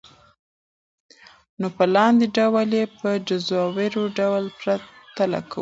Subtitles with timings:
[1.59, 5.49] نو په لاندي ډول ئي په جزوار ډول پرتله كوو.